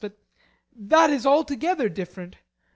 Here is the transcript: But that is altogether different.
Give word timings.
But 0.01 0.17
that 0.75 1.11
is 1.11 1.27
altogether 1.27 1.87
different. 1.87 2.37